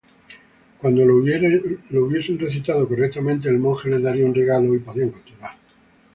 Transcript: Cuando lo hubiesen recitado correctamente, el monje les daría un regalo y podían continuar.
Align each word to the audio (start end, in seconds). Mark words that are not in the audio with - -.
Cuando 0.79 1.05
lo 1.05 1.17
hubiesen 1.17 2.39
recitado 2.39 2.87
correctamente, 2.87 3.49
el 3.49 3.59
monje 3.59 3.87
les 3.87 4.01
daría 4.01 4.25
un 4.25 4.33
regalo 4.33 4.73
y 4.73 4.79
podían 4.79 5.11
continuar. 5.11 5.51